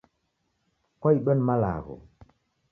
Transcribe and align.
Kwaidwa 0.99 1.31
na 1.35 1.43
malagho 1.47 1.95